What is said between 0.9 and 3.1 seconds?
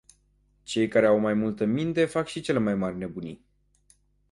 au mai multă minte fac și cele mai mari